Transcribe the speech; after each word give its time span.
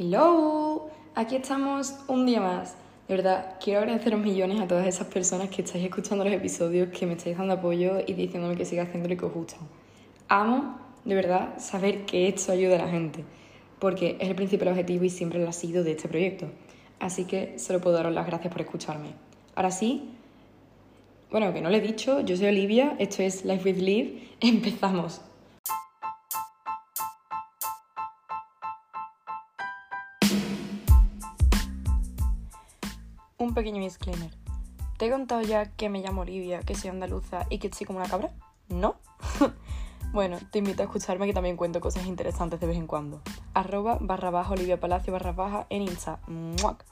Hello, 0.00 0.90
aquí 1.16 1.34
estamos 1.34 1.92
un 2.06 2.24
día 2.24 2.40
más. 2.40 2.76
De 3.08 3.16
verdad, 3.16 3.56
quiero 3.60 3.80
agradeceros 3.80 4.20
millones 4.20 4.60
a 4.60 4.68
todas 4.68 4.86
esas 4.86 5.08
personas 5.08 5.48
que 5.48 5.62
estáis 5.62 5.84
escuchando 5.84 6.22
los 6.22 6.32
episodios, 6.32 6.90
que 6.90 7.04
me 7.04 7.14
estáis 7.14 7.36
dando 7.36 7.54
apoyo 7.54 7.98
y 8.06 8.12
diciéndome 8.12 8.54
que 8.54 8.64
siga 8.64 8.84
haciendo 8.84 9.08
lo 9.08 9.16
que 9.16 9.24
os 9.24 9.34
gusta. 9.34 9.56
Amo, 10.28 10.78
de 11.04 11.16
verdad, 11.16 11.58
saber 11.58 12.06
que 12.06 12.28
esto 12.28 12.52
ayuda 12.52 12.76
a 12.76 12.84
la 12.84 12.88
gente, 12.88 13.24
porque 13.80 14.16
es 14.20 14.28
el 14.28 14.36
principal 14.36 14.68
objetivo 14.68 15.02
y 15.02 15.10
siempre 15.10 15.40
lo 15.40 15.48
ha 15.48 15.52
sido 15.52 15.82
de 15.82 15.90
este 15.90 16.06
proyecto. 16.06 16.46
Así 17.00 17.24
que 17.24 17.58
solo 17.58 17.80
puedo 17.80 17.96
daros 17.96 18.14
las 18.14 18.24
gracias 18.28 18.52
por 18.52 18.62
escucharme. 18.62 19.08
Ahora 19.56 19.72
sí, 19.72 20.10
bueno, 21.32 21.52
que 21.52 21.60
no 21.60 21.70
lo 21.70 21.76
he 21.76 21.80
dicho, 21.80 22.20
yo 22.20 22.36
soy 22.36 22.46
Olivia, 22.46 22.94
esto 23.00 23.24
es 23.24 23.44
Life 23.44 23.68
with 23.68 23.82
Live, 23.82 24.28
empezamos. 24.42 25.22
Un 33.40 33.54
pequeño 33.54 33.80
disclaimer. 33.80 34.32
¿Te 34.98 35.06
he 35.06 35.10
contado 35.12 35.42
ya 35.42 35.66
que 35.66 35.88
me 35.88 36.00
llamo 36.00 36.22
Olivia, 36.22 36.58
que 36.58 36.74
soy 36.74 36.90
andaluza 36.90 37.46
y 37.48 37.58
que 37.58 37.68
estoy 37.68 37.86
como 37.86 38.00
una 38.00 38.08
cabra? 38.08 38.30
¿No? 38.68 38.96
bueno, 40.12 40.38
te 40.50 40.58
invito 40.58 40.82
a 40.82 40.86
escucharme 40.86 41.24
que 41.24 41.32
también 41.32 41.56
cuento 41.56 41.80
cosas 41.80 42.06
interesantes 42.06 42.58
de 42.58 42.66
vez 42.66 42.76
en 42.76 42.88
cuando. 42.88 43.22
Arroba 43.54 43.98
barra 44.00 44.30
baja 44.30 44.54
Olivia 44.54 44.80
Palacio 44.80 45.12
barra 45.12 45.30
baja 45.30 45.66
en 45.70 45.82
Insta. 45.82 46.18
¡Muac! 46.26 46.84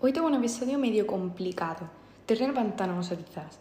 Hoy 0.00 0.14
tengo 0.14 0.28
un 0.28 0.34
episodio 0.36 0.78
medio 0.78 1.06
complicado. 1.06 1.90
Terreno 2.24 2.54
pantanoso 2.54 3.14
quizás. 3.14 3.58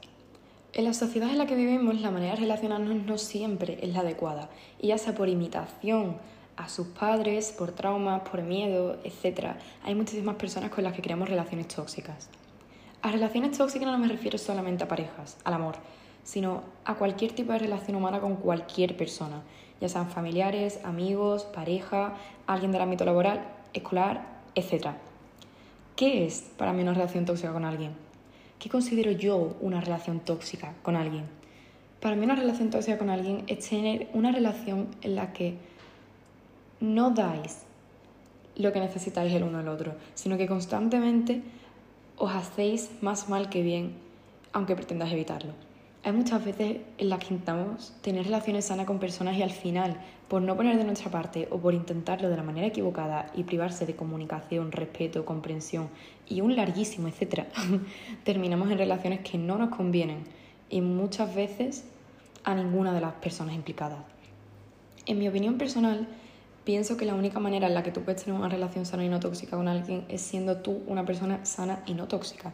En 0.71 0.85
la 0.85 0.93
sociedad 0.93 1.29
en 1.29 1.39
la 1.39 1.45
que 1.45 1.55
vivimos, 1.55 1.99
la 1.99 2.09
manera 2.09 2.35
de 2.35 2.39
relacionarnos 2.39 3.05
no 3.05 3.17
siempre 3.17 3.79
es 3.81 3.93
la 3.93 3.99
adecuada, 3.99 4.49
y 4.79 4.87
ya 4.87 4.97
sea 4.97 5.13
por 5.13 5.27
imitación, 5.27 6.17
a 6.57 6.69
sus 6.69 6.87
padres 6.87 7.51
por 7.57 7.71
traumas, 7.71 8.21
por 8.21 8.41
miedo, 8.41 8.99
etc. 9.03 9.55
Hay 9.83 9.95
muchísimas 9.95 10.35
personas 10.35 10.69
con 10.71 10.83
las 10.83 10.93
que 10.93 11.01
creamos 11.01 11.29
relaciones 11.29 11.67
tóxicas. 11.67 12.29
A 13.01 13.11
relaciones 13.11 13.57
tóxicas 13.57 13.87
no 13.87 13.97
me 13.97 14.07
refiero 14.07 14.37
solamente 14.37 14.83
a 14.83 14.87
parejas, 14.87 15.37
al 15.43 15.53
amor, 15.53 15.75
sino 16.23 16.63
a 16.85 16.95
cualquier 16.95 17.33
tipo 17.33 17.51
de 17.51 17.59
relación 17.59 17.97
humana 17.97 18.21
con 18.21 18.37
cualquier 18.37 18.95
persona, 18.95 19.41
ya 19.81 19.89
sean 19.89 20.09
familiares, 20.09 20.79
amigos, 20.85 21.43
pareja, 21.43 22.13
alguien 22.47 22.71
del 22.71 22.81
ámbito 22.81 23.03
laboral, 23.03 23.45
escolar, 23.73 24.25
etc. 24.55 24.91
¿Qué 25.95 26.25
es 26.25 26.49
para 26.57 26.71
mí 26.71 26.81
una 26.81 26.93
relación 26.93 27.25
tóxica 27.25 27.51
con 27.51 27.65
alguien? 27.65 27.91
¿Qué 28.59 28.69
considero 28.69 29.11
yo 29.11 29.57
una 29.59 29.81
relación 29.81 30.21
tóxica 30.21 30.73
con 30.81 30.95
alguien? 30.95 31.25
Para 31.99 32.15
mí 32.15 32.23
una 32.23 32.35
relación 32.35 32.69
tóxica 32.69 32.97
con 32.97 33.09
alguien 33.09 33.43
es 33.47 33.67
tener 33.67 34.07
una 34.13 34.31
relación 34.31 34.87
en 35.01 35.15
la 35.15 35.33
que 35.33 35.57
no 36.83 37.11
dais 37.11 37.63
lo 38.57 38.73
que 38.73 38.81
necesitáis 38.81 39.33
el 39.33 39.43
uno 39.43 39.59
al 39.59 39.69
otro, 39.69 39.95
sino 40.15 40.37
que 40.37 40.47
constantemente 40.47 41.41
os 42.17 42.35
hacéis 42.35 42.91
más 43.01 43.29
mal 43.29 43.49
que 43.49 43.61
bien, 43.61 43.93
aunque 44.51 44.75
pretendáis 44.75 45.13
evitarlo. 45.13 45.53
Hay 46.03 46.11
muchas 46.11 46.43
veces 46.43 46.81
en 46.97 47.09
las 47.09 47.19
que 47.19 47.33
intentamos 47.33 47.93
tener 48.01 48.25
relaciones 48.25 48.65
sanas 48.65 48.85
con 48.85 48.99
personas 48.99 49.37
y 49.37 49.41
al 49.41 49.51
final, 49.51 49.95
por 50.27 50.41
no 50.41 50.57
poner 50.57 50.77
de 50.77 50.83
nuestra 50.83 51.09
parte 51.09 51.47
o 51.51 51.57
por 51.57 51.73
intentarlo 51.73 52.29
de 52.29 52.35
la 52.35 52.43
manera 52.43 52.67
equivocada 52.67 53.27
y 53.33 53.43
privarse 53.43 53.85
de 53.85 53.95
comunicación, 53.95 54.73
respeto, 54.73 55.23
comprensión 55.23 55.87
y 56.27 56.41
un 56.41 56.57
larguísimo 56.57 57.07
etcétera, 57.07 57.47
terminamos 58.25 58.69
en 58.69 58.77
relaciones 58.77 59.21
que 59.21 59.37
no 59.37 59.57
nos 59.57 59.73
convienen 59.73 60.25
y 60.69 60.81
muchas 60.81 61.33
veces 61.33 61.85
a 62.43 62.53
ninguna 62.53 62.93
de 62.93 62.99
las 62.99 63.13
personas 63.13 63.55
implicadas. 63.55 63.99
En 65.05 65.17
mi 65.19 65.29
opinión 65.29 65.57
personal, 65.57 66.07
Pienso 66.63 66.95
que 66.95 67.03
la 67.03 67.13
única 67.13 67.41
manera 67.41 67.67
en 67.67 67.73
la 67.73 67.83
que 67.83 67.91
tú 67.91 68.03
puedes 68.03 68.23
tener 68.23 68.39
una 68.39 68.47
relación 68.47 68.85
sana 68.85 69.03
y 69.03 69.09
no 69.09 69.19
tóxica 69.19 69.57
con 69.57 69.67
alguien 69.67 70.05
es 70.07 70.21
siendo 70.21 70.61
tú 70.61 70.81
una 70.87 71.05
persona 71.05 71.43
sana 71.43 71.83
y 71.85 71.93
no 71.93 72.07
tóxica. 72.07 72.53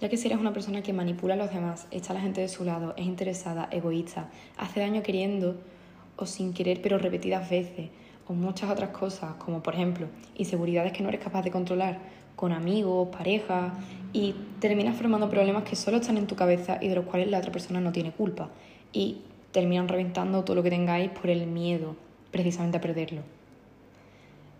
Ya 0.00 0.08
que 0.08 0.16
si 0.16 0.28
eres 0.28 0.38
una 0.38 0.52
persona 0.52 0.80
que 0.80 0.92
manipula 0.92 1.34
a 1.34 1.36
los 1.36 1.52
demás, 1.52 1.88
echa 1.90 2.12
a 2.12 2.14
la 2.14 2.20
gente 2.20 2.40
de 2.40 2.48
su 2.48 2.62
lado, 2.62 2.94
es 2.96 3.04
interesada, 3.04 3.68
egoísta, 3.72 4.30
hace 4.58 4.78
daño 4.78 5.02
queriendo 5.02 5.56
o 6.16 6.24
sin 6.24 6.52
querer 6.52 6.80
pero 6.80 6.98
repetidas 6.98 7.50
veces, 7.50 7.88
o 8.28 8.32
muchas 8.32 8.70
otras 8.70 8.90
cosas, 8.90 9.34
como 9.40 9.60
por 9.60 9.74
ejemplo 9.74 10.06
inseguridades 10.36 10.92
que 10.92 11.02
no 11.02 11.08
eres 11.08 11.20
capaz 11.20 11.42
de 11.42 11.50
controlar 11.50 11.98
con 12.36 12.52
amigos, 12.52 13.08
parejas, 13.08 13.72
y 14.12 14.36
terminas 14.60 14.96
formando 14.96 15.28
problemas 15.28 15.64
que 15.64 15.74
solo 15.74 15.96
están 15.96 16.16
en 16.16 16.28
tu 16.28 16.36
cabeza 16.36 16.78
y 16.80 16.86
de 16.86 16.94
los 16.94 17.06
cuales 17.06 17.28
la 17.28 17.38
otra 17.38 17.50
persona 17.50 17.80
no 17.80 17.90
tiene 17.90 18.12
culpa, 18.12 18.50
y 18.92 19.22
terminan 19.50 19.88
reventando 19.88 20.44
todo 20.44 20.54
lo 20.54 20.62
que 20.62 20.70
tengáis 20.70 21.10
por 21.10 21.28
el 21.28 21.48
miedo 21.48 21.96
precisamente 22.30 22.76
a 22.76 22.80
perderlo. 22.80 23.22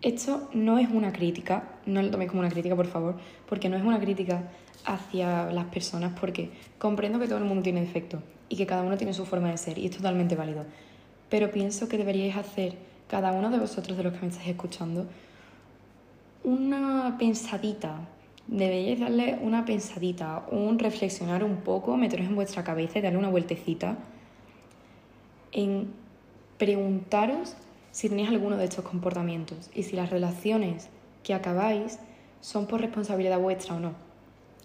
Esto 0.01 0.49
no 0.53 0.77
es 0.79 0.89
una 0.89 1.11
crítica, 1.11 1.63
no 1.85 2.01
lo 2.01 2.09
toméis 2.09 2.29
como 2.29 2.39
una 2.39 2.49
crítica, 2.49 2.75
por 2.75 2.87
favor, 2.87 3.17
porque 3.47 3.67
no 3.67 3.75
es 3.75 3.83
una 3.83 3.99
crítica 3.99 4.43
hacia 4.85 5.51
las 5.51 5.65
personas, 5.65 6.17
porque 6.19 6.51
comprendo 6.77 7.19
que 7.19 7.27
todo 7.27 7.37
el 7.37 7.43
mundo 7.43 7.63
tiene 7.63 7.81
defectos 7.81 8.21
y 8.47 8.55
que 8.55 8.65
cada 8.65 8.83
uno 8.83 8.97
tiene 8.97 9.13
su 9.13 9.25
forma 9.25 9.51
de 9.51 9.57
ser 9.57 9.77
y 9.77 9.87
es 9.87 9.97
totalmente 9.97 10.35
válido. 10.35 10.65
Pero 11.29 11.51
pienso 11.51 11.89
que 11.89 11.97
deberíais 11.97 12.37
hacer, 12.37 12.75
cada 13.09 13.33
uno 13.33 13.49
de 13.49 13.59
vosotros 13.59 13.97
de 13.97 14.03
los 14.03 14.13
que 14.13 14.21
me 14.21 14.27
estáis 14.27 14.47
escuchando, 14.47 15.05
una 16.43 17.17
pensadita. 17.19 18.07
Deberíais 18.47 18.99
darle 18.99 19.37
una 19.41 19.65
pensadita, 19.65 20.45
un 20.49 20.79
reflexionar 20.79 21.43
un 21.43 21.57
poco, 21.57 21.97
meteros 21.97 22.25
en 22.25 22.35
vuestra 22.35 22.63
cabeza 22.63 22.99
y 22.99 23.01
darle 23.01 23.19
una 23.19 23.29
vueltecita 23.29 23.97
en 25.51 25.91
preguntaros 26.57 27.55
si 27.99 28.07
tenéis 28.07 28.29
alguno 28.29 28.55
de 28.55 28.63
estos 28.63 28.85
comportamientos 28.85 29.69
y 29.75 29.83
si 29.83 29.97
las 29.97 30.09
relaciones 30.09 30.87
que 31.21 31.33
acabáis 31.33 31.99
son 32.39 32.65
por 32.65 32.79
responsabilidad 32.79 33.41
vuestra 33.41 33.75
o 33.75 33.81
no. 33.81 33.91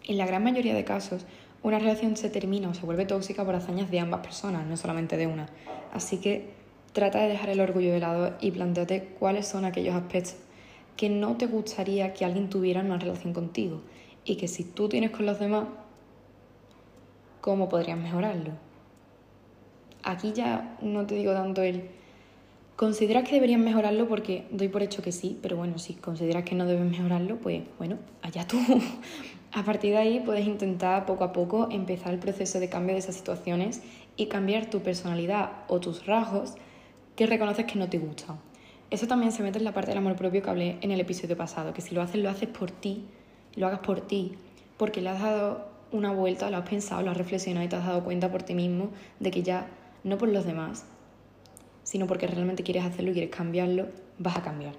En 0.04 0.18
la 0.18 0.26
gran 0.26 0.44
mayoría 0.44 0.72
de 0.72 0.84
casos, 0.84 1.26
una 1.64 1.80
relación 1.80 2.16
se 2.16 2.30
termina 2.30 2.68
o 2.68 2.74
se 2.74 2.86
vuelve 2.86 3.06
tóxica 3.06 3.44
por 3.44 3.56
hazañas 3.56 3.90
de 3.90 3.98
ambas 3.98 4.20
personas, 4.20 4.64
no 4.64 4.76
solamente 4.76 5.16
de 5.16 5.26
una. 5.26 5.48
Así 5.92 6.18
que 6.18 6.50
trata 6.92 7.22
de 7.22 7.28
dejar 7.28 7.48
el 7.50 7.58
orgullo 7.58 7.92
de 7.92 7.98
lado 7.98 8.36
y 8.40 8.52
planteate 8.52 9.16
cuáles 9.18 9.48
son 9.48 9.64
aquellos 9.64 9.96
aspectos 9.96 10.36
que 10.96 11.08
no 11.08 11.36
te 11.36 11.46
gustaría 11.46 12.14
que 12.14 12.24
alguien 12.24 12.48
tuviera 12.48 12.82
en 12.82 12.86
una 12.86 12.98
relación 12.98 13.32
contigo 13.32 13.80
y 14.24 14.36
que 14.36 14.46
si 14.46 14.62
tú 14.62 14.88
tienes 14.88 15.10
con 15.10 15.26
los 15.26 15.40
demás, 15.40 15.66
¿cómo 17.40 17.68
podrías 17.68 17.98
mejorarlo? 17.98 18.52
Aquí 20.04 20.32
ya 20.32 20.78
no 20.80 21.04
te 21.04 21.16
digo 21.16 21.32
tanto 21.32 21.60
el 21.62 22.03
¿Consideras 22.76 23.22
que 23.22 23.36
deberían 23.36 23.62
mejorarlo? 23.62 24.08
Porque 24.08 24.46
doy 24.50 24.66
por 24.66 24.82
hecho 24.82 25.00
que 25.00 25.12
sí, 25.12 25.38
pero 25.40 25.56
bueno, 25.56 25.78
si 25.78 25.94
consideras 25.94 26.42
que 26.42 26.56
no 26.56 26.66
deben 26.66 26.90
mejorarlo, 26.90 27.36
pues 27.36 27.62
bueno, 27.78 27.98
allá 28.20 28.48
tú. 28.48 28.58
a 29.52 29.62
partir 29.62 29.92
de 29.92 29.98
ahí 29.98 30.20
puedes 30.24 30.44
intentar 30.44 31.06
poco 31.06 31.22
a 31.22 31.32
poco 31.32 31.68
empezar 31.70 32.12
el 32.12 32.18
proceso 32.18 32.58
de 32.58 32.68
cambio 32.68 32.94
de 32.94 32.98
esas 32.98 33.14
situaciones 33.14 33.80
y 34.16 34.26
cambiar 34.26 34.70
tu 34.70 34.80
personalidad 34.80 35.52
o 35.68 35.78
tus 35.78 36.04
rasgos 36.06 36.54
que 37.14 37.26
reconoces 37.26 37.64
que 37.66 37.78
no 37.78 37.88
te 37.88 37.98
gustan. 37.98 38.40
Eso 38.90 39.06
también 39.06 39.30
se 39.30 39.44
mete 39.44 39.58
en 39.58 39.64
la 39.64 39.72
parte 39.72 39.92
del 39.92 39.98
amor 39.98 40.16
propio 40.16 40.42
que 40.42 40.50
hablé 40.50 40.78
en 40.80 40.90
el 40.90 40.98
episodio 40.98 41.36
pasado, 41.36 41.72
que 41.72 41.80
si 41.80 41.94
lo 41.94 42.02
haces, 42.02 42.20
lo 42.20 42.28
haces 42.28 42.48
por 42.48 42.72
ti, 42.72 43.04
lo 43.54 43.68
hagas 43.68 43.80
por 43.80 44.00
ti, 44.00 44.32
porque 44.78 45.00
le 45.00 45.10
has 45.10 45.20
dado 45.20 45.68
una 45.92 46.10
vuelta, 46.10 46.50
lo 46.50 46.56
has 46.56 46.68
pensado, 46.68 47.02
lo 47.02 47.12
has 47.12 47.16
reflexionado 47.16 47.64
y 47.64 47.68
te 47.68 47.76
has 47.76 47.86
dado 47.86 48.02
cuenta 48.02 48.32
por 48.32 48.42
ti 48.42 48.54
mismo 48.54 48.90
de 49.20 49.30
que 49.30 49.44
ya 49.44 49.68
no 50.02 50.18
por 50.18 50.28
los 50.28 50.44
demás, 50.44 50.86
sino 51.84 52.08
porque 52.08 52.26
realmente 52.26 52.64
quieres 52.64 52.84
hacerlo 52.84 53.10
y 53.10 53.14
quieres 53.14 53.30
cambiarlo, 53.30 53.86
vas 54.18 54.36
a 54.36 54.42
cambiar. 54.42 54.74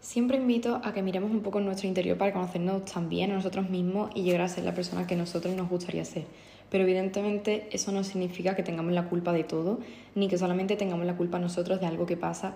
Siempre 0.00 0.36
invito 0.36 0.80
a 0.84 0.92
que 0.92 1.02
miremos 1.02 1.30
un 1.30 1.40
poco 1.40 1.60
nuestro 1.60 1.88
interior 1.88 2.18
para 2.18 2.32
conocernos 2.32 2.84
también 2.84 3.30
a 3.30 3.34
nosotros 3.36 3.70
mismos 3.70 4.10
y 4.14 4.22
llegar 4.22 4.42
a 4.42 4.48
ser 4.48 4.64
la 4.64 4.74
persona 4.74 5.06
que 5.06 5.16
nosotros 5.16 5.54
nos 5.56 5.68
gustaría 5.68 6.04
ser. 6.04 6.26
Pero 6.70 6.84
evidentemente 6.84 7.68
eso 7.72 7.90
no 7.90 8.04
significa 8.04 8.54
que 8.54 8.62
tengamos 8.62 8.92
la 8.92 9.08
culpa 9.08 9.32
de 9.32 9.44
todo, 9.44 9.80
ni 10.14 10.28
que 10.28 10.38
solamente 10.38 10.76
tengamos 10.76 11.06
la 11.06 11.16
culpa 11.16 11.38
nosotros 11.38 11.80
de 11.80 11.86
algo 11.86 12.06
que 12.06 12.16
pasa 12.16 12.54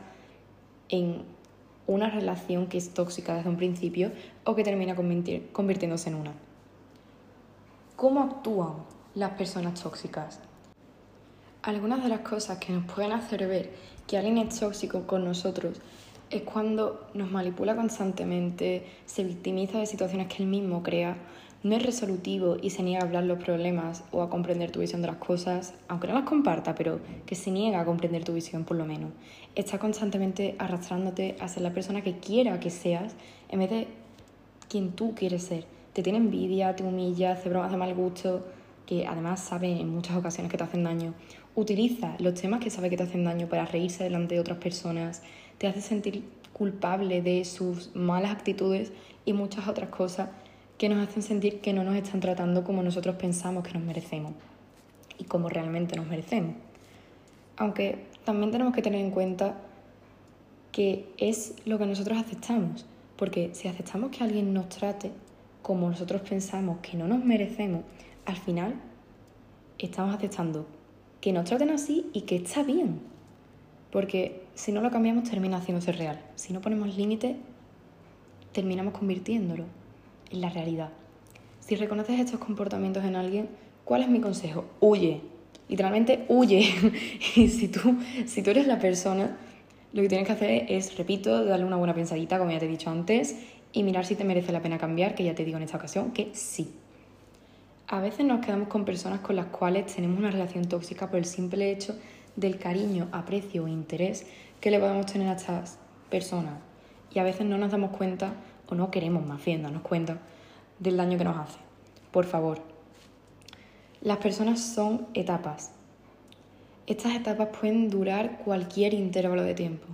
en 0.88 1.23
una 1.87 2.11
relación 2.11 2.67
que 2.67 2.76
es 2.76 2.91
tóxica 2.91 3.35
desde 3.35 3.49
un 3.49 3.56
principio 3.56 4.12
o 4.44 4.55
que 4.55 4.62
termina 4.62 4.94
convirtiéndose 4.94 6.11
en 6.11 6.17
una. 6.17 6.35
¿Cómo 7.97 8.20
actúan 8.20 8.75
las 9.14 9.31
personas 9.31 9.82
tóxicas? 9.82 10.41
Algunas 11.62 12.05
de 12.05 12.08
las 12.08 12.20
cosas 12.20 12.58
que 12.58 12.72
nos 12.72 12.84
pueden 12.84 13.10
hacer 13.10 13.46
ver 13.49 13.70
que 14.06 14.16
alguien 14.16 14.38
es 14.38 14.60
tóxico 14.60 15.08
con 15.08 15.25
nosotros 15.25 15.81
es 16.31 16.43
cuando 16.43 17.08
nos 17.14 17.32
manipula 17.32 17.75
constantemente, 17.75 18.87
se 19.06 19.25
victimiza 19.25 19.78
de 19.78 19.87
situaciones 19.87 20.28
que 20.28 20.44
él 20.44 20.49
mismo 20.49 20.84
crea, 20.84 21.16
no 21.64 21.75
es 21.75 21.82
resolutivo 21.82 22.56
y 22.62 22.70
se 22.70 22.84
niega 22.84 23.02
a 23.02 23.06
hablar 23.06 23.25
los 23.25 23.43
problemas 23.43 24.05
o 24.12 24.22
a 24.22 24.31
comprender 24.31 24.70
tu 24.70 24.78
visión 24.78 25.02
de 25.02 25.08
las 25.08 25.16
cosas, 25.16 25.75
aunque 25.88 26.06
no 26.06 26.14
las 26.14 26.22
comparta, 26.22 26.76
pero 26.76 27.00
que 27.26 27.34
se 27.34 27.50
niega 27.50 27.81
a 27.81 27.84
comprender 27.84 28.22
tu 28.22 28.34
visión 28.34 28.64
por 28.64 28.76
lo 28.76 28.84
menos. 28.84 29.11
Está 29.56 29.81
constantemente 29.81 30.54
arrastrándote 30.61 31.37
a 31.40 31.49
ser 31.49 31.64
la 31.64 31.72
persona 31.72 32.02
que 32.02 32.19
quiera 32.19 32.61
que 32.61 32.70
seas 32.70 33.16
en 33.49 33.58
vez 33.58 33.70
de 33.70 33.88
quien 34.69 34.93
tú 34.93 35.12
quieres 35.16 35.43
ser. 35.43 35.64
Te 35.93 36.04
tiene 36.04 36.19
envidia, 36.19 36.76
te 36.76 36.84
humilla, 36.84 37.32
hace 37.32 37.49
bromas 37.49 37.72
de 37.72 37.78
mal 37.78 37.93
gusto, 37.94 38.46
que 38.87 39.06
además 39.06 39.40
sabe 39.40 39.81
en 39.81 39.90
muchas 39.90 40.16
ocasiones 40.16 40.50
que 40.50 40.56
te 40.56 40.64
hacen 40.64 40.84
daño 40.84 41.12
utiliza 41.58 42.14
los 42.20 42.34
temas 42.34 42.60
que 42.60 42.70
sabe 42.70 42.88
que 42.88 42.96
te 42.96 43.02
hacen 43.02 43.25
daño 43.25 43.49
para 43.49 43.64
reírse 43.64 44.05
delante 44.05 44.37
de 44.37 44.40
otras 44.40 44.58
personas, 44.58 45.22
te 45.58 45.66
hace 45.66 45.81
sentir 45.81 46.22
culpable 46.52 47.20
de 47.20 47.44
sus 47.44 47.94
malas 47.96 48.31
actitudes 48.31 48.93
y 49.25 49.32
muchas 49.32 49.66
otras 49.66 49.88
cosas 49.88 50.28
que 50.78 50.88
nos 50.88 51.06
hacen 51.06 51.22
sentir 51.22 51.60
que 51.60 51.72
no 51.72 51.82
nos 51.82 51.96
están 51.96 52.20
tratando 52.20 52.62
como 52.62 52.84
nosotros 52.84 53.16
pensamos 53.16 53.66
que 53.66 53.72
nos 53.72 53.82
merecemos 53.82 54.34
y 55.19 55.25
como 55.25 55.49
realmente 55.49 55.96
nos 55.96 56.06
merecemos. 56.06 56.55
Aunque 57.56 58.06
también 58.25 58.52
tenemos 58.52 58.72
que 58.72 58.82
tener 58.82 59.00
en 59.00 59.11
cuenta 59.11 59.56
que 60.70 61.12
es 61.19 61.54
lo 61.64 61.76
que 61.76 61.87
nosotros 61.87 62.19
aceptamos, 62.19 62.87
porque 63.16 63.50
si 63.54 63.66
aceptamos 63.66 64.11
que 64.11 64.22
alguien 64.22 64.54
nos 64.54 64.69
trate 64.69 65.11
como 65.62 65.90
nosotros 65.90 66.20
pensamos 66.20 66.78
que 66.82 66.96
no 66.96 67.08
nos 67.08 67.25
merecemos, 67.25 67.82
al 68.26 68.37
final 68.37 68.76
estamos 69.76 70.14
aceptando 70.14 70.77
que 71.20 71.32
nos 71.32 71.44
traten 71.44 71.70
así 71.70 72.06
y 72.12 72.23
que 72.23 72.37
está 72.37 72.62
bien. 72.62 73.00
Porque 73.91 74.43
si 74.55 74.73
no 74.73 74.81
lo 74.81 74.91
cambiamos 74.91 75.29
termina 75.29 75.59
haciéndose 75.59 75.93
real. 75.93 76.20
Si 76.35 76.53
no 76.53 76.61
ponemos 76.61 76.97
límites, 76.97 77.37
terminamos 78.53 78.94
convirtiéndolo 78.94 79.65
en 80.31 80.41
la 80.41 80.50
realidad. 80.50 80.91
Si 81.61 81.76
reconoces 81.76 82.19
estos 82.20 82.41
comportamientos 82.41 83.05
en 83.05 83.17
alguien, 83.17 83.49
¿cuál 83.85 84.03
es 84.03 84.09
mi 84.09 84.20
consejo? 84.20 84.65
Huye. 84.81 85.20
Literalmente 85.69 86.25
huye. 86.29 86.73
y 87.37 87.49
si 87.49 87.69
tú, 87.69 87.97
si 88.26 88.43
tú 88.43 88.50
eres 88.50 88.67
la 88.67 88.79
persona, 88.79 89.37
lo 89.93 90.03
que 90.03 90.09
tienes 90.09 90.26
que 90.26 90.32
hacer 90.32 90.67
es, 90.69 90.97
repito, 90.97 91.44
darle 91.44 91.64
una 91.64 91.76
buena 91.76 91.94
pensadita, 91.94 92.38
como 92.38 92.50
ya 92.50 92.59
te 92.59 92.67
he 92.67 92.69
dicho 92.69 92.91
antes, 92.91 93.37
y 93.73 93.82
mirar 93.82 94.06
si 94.06 94.14
te 94.14 94.25
merece 94.25 94.53
la 94.53 94.62
pena 94.62 94.79
cambiar, 94.79 95.14
que 95.14 95.25
ya 95.25 95.35
te 95.35 95.44
digo 95.44 95.56
en 95.56 95.62
esta 95.62 95.76
ocasión 95.76 96.12
que 96.12 96.31
sí. 96.32 96.73
A 97.90 98.00
veces 98.00 98.26
nos 98.26 98.44
quedamos 98.44 98.69
con 98.69 98.85
personas 98.85 99.20
con 99.20 99.35
las 99.35 99.46
cuales 99.46 99.87
tenemos 99.94 100.19
una 100.19 100.31
relación 100.31 100.69
tóxica 100.69 101.08
por 101.08 101.19
el 101.19 101.25
simple 101.25 101.70
hecho 101.70 101.99
del 102.37 102.58
cariño, 102.58 103.08
aprecio 103.12 103.64
o 103.64 103.69
interés 103.69 104.26
que 104.61 104.70
le 104.70 104.79
podemos 104.79 105.06
tener 105.06 105.26
a 105.29 105.32
estas 105.32 105.79
personas. 106.11 106.61
Y 107.14 107.19
a 107.19 107.23
veces 107.25 107.46
no 107.46 107.56
nos 107.56 107.70
damos 107.70 107.96
cuenta, 107.96 108.35
o 108.69 108.75
no 108.75 108.90
queremos 108.90 109.25
más 109.25 109.43
bien 109.43 109.62
darnos 109.62 109.81
cuenta, 109.81 110.19
del 110.79 110.99
daño 110.99 111.17
que 111.17 111.25
nos 111.25 111.38
hace. 111.38 111.58
Por 112.11 112.26
favor, 112.26 112.61
las 114.02 114.19
personas 114.19 114.61
son 114.61 115.06
etapas. 115.14 115.70
Estas 116.87 117.14
etapas 117.14 117.49
pueden 117.58 117.88
durar 117.88 118.37
cualquier 118.44 118.93
intervalo 118.93 119.44
de 119.44 119.55
tiempo, 119.55 119.87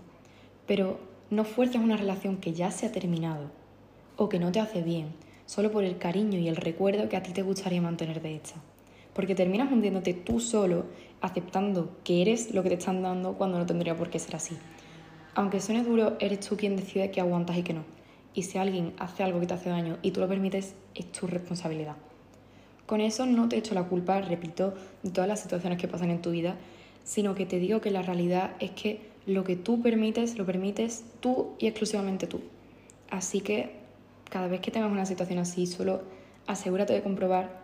pero 0.67 0.99
no 1.31 1.45
fuerces 1.45 1.81
una 1.81 1.97
relación 1.97 2.39
que 2.39 2.55
ya 2.55 2.73
se 2.73 2.87
ha 2.87 2.93
terminado 2.93 3.53
o 4.17 4.29
que 4.29 4.41
no 4.41 4.51
te 4.51 4.59
hace 4.59 4.83
bien 4.83 5.24
solo 5.47 5.71
por 5.71 5.85
el 5.85 5.99
cariño 5.99 6.39
y 6.39 6.49
el 6.49 6.57
recuerdo 6.57 7.09
que 7.09 7.17
a 7.17 7.23
ti 7.23 7.33
te 7.33 7.43
gustaría 7.43 7.81
mantener 7.81 8.23
de 8.23 8.37
esta. 8.37 8.57
Porque 9.13 9.35
terminas 9.35 9.71
hundiéndote 9.71 10.15
tú 10.15 10.41
solo, 10.41 10.87
aceptando 11.21 11.97
que 12.05 12.23
eres 12.23 12.53
lo 12.55 12.63
que 12.63 12.71
te 12.71 12.77
están 12.77 13.03
dando 13.03 13.35
cuando 13.35 13.59
no 13.59 13.67
tendría 13.67 13.97
por 13.97 14.11
qué 14.11 14.19
ser 14.19 14.37
así. 14.37 14.57
Aunque 15.35 15.61
suene 15.61 15.83
duro, 15.83 16.17
eres 16.21 16.41
tú 16.41 16.57
quien 16.57 16.77
decide 16.77 17.11
que 17.11 17.21
aguantas 17.21 17.57
y 17.57 17.63
que 17.63 17.75
no. 17.75 17.85
Y 18.35 18.43
si 18.43 18.59
alguien 18.59 18.93
hace 18.99 19.23
algo 19.23 19.41
que 19.41 19.47
te 19.47 19.55
hace 19.55 19.71
daño 19.71 19.99
y 20.03 20.11
tú 20.11 20.21
lo 20.21 20.29
permites, 20.29 20.75
es 20.95 21.11
tu 21.13 21.27
responsabilidad. 21.27 21.97
Con 22.87 23.01
eso 23.01 23.25
no 23.25 23.49
te 23.49 23.57
echo 23.57 23.75
la 23.75 23.85
culpa, 23.85 24.21
repito, 24.21 24.75
de 25.03 25.11
todas 25.11 25.29
las 25.29 25.41
situaciones 25.41 25.79
que 25.79 25.89
pasan 25.89 26.11
en 26.11 26.21
tu 26.21 26.31
vida, 26.31 26.57
sino 27.05 27.35
que 27.35 27.47
te 27.47 27.59
digo 27.59 27.81
que 27.81 27.91
la 27.91 28.03
realidad 28.03 28.53
es 28.59 28.73
que 28.73 29.01
lo 29.27 29.45
que 29.45 29.57
tú 29.57 29.81
permites, 29.81 30.37
lo 30.37 30.45
permites 30.45 31.05
tú 31.21 31.55
y 31.59 31.67
exclusivamente 31.67 32.27
tú. 32.27 32.41
Así 33.11 33.41
que 33.41 33.84
cada 34.31 34.49
vez 34.49 34.61
que 34.61 34.71
tengas 34.71 34.91
una 34.91 35.07
situación 35.07 35.39
así, 35.39 35.67
solo 35.67 36.03
asegúrate 36.47 36.93
de 36.93 37.03
comprobar 37.03 37.63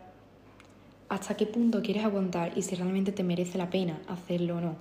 hasta 1.08 1.36
qué 1.36 1.46
punto 1.46 1.82
quieres 1.82 2.04
aguantar 2.04 2.56
y 2.56 2.62
si 2.62 2.76
realmente 2.76 3.12
te 3.12 3.24
merece 3.24 3.58
la 3.58 3.70
pena 3.70 4.00
hacerlo 4.06 4.58
o 4.58 4.60
no. 4.60 4.76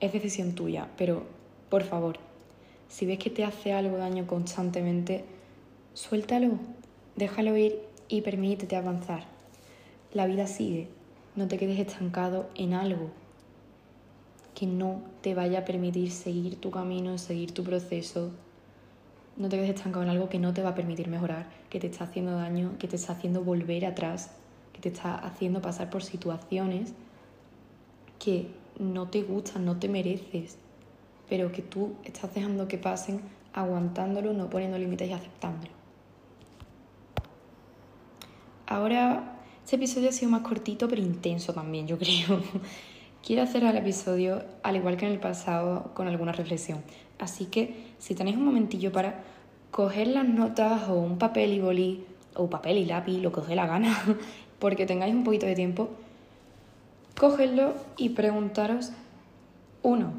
Es 0.00 0.12
decisión 0.12 0.54
tuya, 0.54 0.88
pero 0.96 1.24
por 1.70 1.82
favor, 1.82 2.18
si 2.88 3.06
ves 3.06 3.18
que 3.18 3.30
te 3.30 3.44
hace 3.44 3.72
algo 3.72 3.96
daño 3.96 4.26
constantemente, 4.26 5.24
suéltalo, 5.94 6.58
déjalo 7.16 7.56
ir 7.56 7.80
y 8.08 8.20
permítete 8.20 8.76
avanzar. 8.76 9.24
La 10.12 10.26
vida 10.26 10.46
sigue, 10.46 10.88
no 11.36 11.48
te 11.48 11.56
quedes 11.56 11.78
estancado 11.78 12.50
en 12.56 12.74
algo 12.74 13.10
que 14.54 14.66
no 14.66 15.00
te 15.22 15.34
vaya 15.34 15.60
a 15.60 15.64
permitir 15.64 16.10
seguir 16.10 16.56
tu 16.56 16.70
camino, 16.70 17.16
seguir 17.16 17.52
tu 17.52 17.64
proceso, 17.64 18.32
no 19.36 19.48
te 19.48 19.56
quedes 19.56 19.70
estancado 19.70 20.02
en 20.02 20.10
algo 20.10 20.28
que 20.28 20.38
no 20.38 20.52
te 20.52 20.62
va 20.62 20.70
a 20.70 20.74
permitir 20.74 21.08
mejorar, 21.08 21.48
que 21.70 21.80
te 21.80 21.86
está 21.86 22.04
haciendo 22.04 22.32
daño, 22.32 22.72
que 22.78 22.88
te 22.88 22.96
está 22.96 23.12
haciendo 23.14 23.42
volver 23.42 23.86
atrás, 23.86 24.32
que 24.72 24.80
te 24.80 24.88
está 24.88 25.14
haciendo 25.14 25.62
pasar 25.62 25.90
por 25.90 26.02
situaciones 26.02 26.92
que 28.18 28.48
no 28.78 29.08
te 29.08 29.22
gustan, 29.22 29.64
no 29.64 29.78
te 29.78 29.88
mereces, 29.88 30.58
pero 31.28 31.52
que 31.52 31.62
tú 31.62 31.94
estás 32.04 32.34
dejando 32.34 32.68
que 32.68 32.78
pasen 32.78 33.20
aguantándolo, 33.52 34.32
no 34.32 34.50
poniendo 34.50 34.78
límites 34.78 35.08
y 35.08 35.12
aceptándolo. 35.12 35.72
Ahora, 38.66 39.38
este 39.64 39.76
episodio 39.76 40.10
ha 40.10 40.12
sido 40.12 40.30
más 40.30 40.42
cortito, 40.42 40.88
pero 40.88 41.02
intenso 41.02 41.52
también, 41.52 41.86
yo 41.86 41.98
creo. 41.98 42.40
Quiero 43.26 43.42
hacer 43.42 43.64
el 43.64 43.76
episodio, 43.76 44.44
al 44.62 44.76
igual 44.76 44.96
que 44.96 45.06
en 45.06 45.12
el 45.12 45.20
pasado, 45.20 45.92
con 45.94 46.08
alguna 46.08 46.32
reflexión. 46.32 46.82
Así 47.20 47.46
que 47.46 47.92
si 47.98 48.14
tenéis 48.14 48.36
un 48.36 48.46
momentillo 48.46 48.90
para 48.90 49.22
coger 49.70 50.08
las 50.08 50.26
notas 50.26 50.88
o 50.88 50.94
un 50.94 51.18
papel 51.18 51.52
y 51.52 51.60
bolí, 51.60 52.04
o 52.34 52.48
papel 52.48 52.78
y 52.78 52.86
lápiz, 52.86 53.20
lo 53.20 53.30
que 53.30 53.40
os 53.40 53.48
la 53.48 53.66
gana, 53.66 53.96
porque 54.58 54.86
tengáis 54.86 55.14
un 55.14 55.22
poquito 55.22 55.46
de 55.46 55.54
tiempo, 55.54 55.90
cogedlo 57.18 57.74
y 57.98 58.10
preguntaros, 58.10 58.92
uno, 59.82 60.14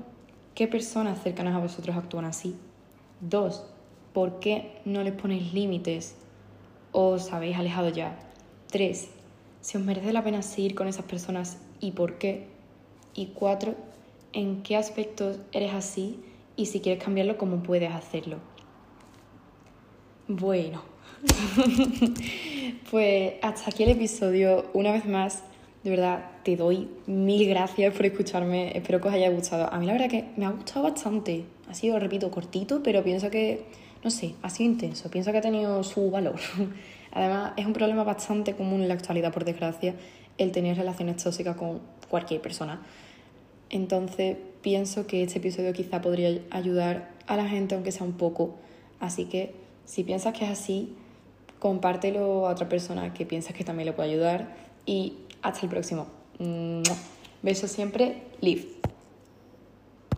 ¿qué 0.53 0.67
personas 0.67 1.21
cercanas 1.21 1.55
a 1.55 1.59
vosotros 1.59 1.95
actúan 1.97 2.25
así? 2.25 2.55
Dos, 3.19 3.65
¿por 4.13 4.39
qué 4.39 4.79
no 4.85 5.01
les 5.01 5.13
ponéis 5.13 5.53
límites 5.53 6.15
o 6.91 7.07
os 7.09 7.33
habéis 7.33 7.57
alejado 7.57 7.89
ya? 7.89 8.17
Tres, 8.69 9.09
si 9.61 9.77
os 9.77 9.83
merece 9.83 10.13
la 10.13 10.23
pena 10.23 10.43
seguir 10.43 10.75
con 10.75 10.87
esas 10.87 11.05
personas 11.05 11.57
y 11.79 11.91
por 11.91 12.17
qué. 12.19 12.47
Y 13.13 13.27
cuatro, 13.27 13.75
¿en 14.33 14.63
qué 14.63 14.77
aspectos 14.77 15.39
eres 15.51 15.73
así? 15.73 16.19
Y 16.55 16.65
si 16.67 16.79
quieres 16.79 17.03
cambiarlo, 17.03 17.37
cómo 17.37 17.63
puedes 17.63 17.91
hacerlo. 17.91 18.37
Bueno, 20.27 20.81
pues 22.91 23.33
hasta 23.41 23.69
aquí 23.69 23.83
el 23.83 23.89
episodio. 23.89 24.65
Una 24.73 24.91
vez 24.91 25.05
más, 25.05 25.43
de 25.83 25.89
verdad, 25.89 26.23
te 26.43 26.55
doy 26.55 26.87
mil 27.07 27.47
gracias 27.47 27.93
por 27.93 28.05
escucharme. 28.05 28.77
Espero 28.77 29.01
que 29.01 29.07
os 29.07 29.13
haya 29.13 29.29
gustado. 29.29 29.71
A 29.71 29.77
mí 29.79 29.85
la 29.85 29.93
verdad 29.93 30.09
que 30.09 30.25
me 30.37 30.45
ha 30.45 30.51
gustado 30.51 30.83
bastante. 30.83 31.45
Ha 31.69 31.73
sido, 31.73 31.99
repito, 31.99 32.31
cortito, 32.31 32.81
pero 32.83 33.03
pienso 33.03 33.29
que, 33.29 33.65
no 34.03 34.09
sé, 34.09 34.35
ha 34.41 34.49
sido 34.49 34.71
intenso. 34.71 35.09
Pienso 35.09 35.31
que 35.31 35.39
ha 35.39 35.41
tenido 35.41 35.83
su 35.83 36.09
valor. 36.11 36.35
Además, 37.11 37.53
es 37.57 37.65
un 37.65 37.73
problema 37.73 38.03
bastante 38.03 38.55
común 38.55 38.81
en 38.81 38.87
la 38.87 38.93
actualidad, 38.93 39.33
por 39.33 39.43
desgracia, 39.43 39.95
el 40.37 40.51
tener 40.51 40.77
relaciones 40.77 41.21
tóxicas 41.21 41.55
con 41.55 41.81
cualquier 42.09 42.41
persona. 42.41 42.81
Entonces 43.71 44.37
pienso 44.61 45.07
que 45.07 45.23
este 45.23 45.39
episodio 45.39 45.73
quizá 45.73 46.01
podría 46.01 46.41
ayudar 46.51 47.09
a 47.25 47.35
la 47.37 47.47
gente, 47.47 47.73
aunque 47.73 47.91
sea 47.91 48.05
un 48.05 48.13
poco. 48.13 48.55
Así 48.99 49.25
que 49.25 49.55
si 49.85 50.03
piensas 50.03 50.37
que 50.37 50.45
es 50.45 50.51
así, 50.51 50.93
compártelo 51.59 52.47
a 52.47 52.51
otra 52.51 52.69
persona 52.69 53.13
que 53.13 53.25
piensas 53.25 53.55
que 53.55 53.63
también 53.63 53.87
le 53.87 53.93
puede 53.93 54.11
ayudar. 54.11 54.55
Y 54.85 55.13
hasta 55.41 55.61
el 55.61 55.69
próximo. 55.69 56.07
Besos 57.41 57.71
siempre, 57.71 58.23
Live. 58.41 58.90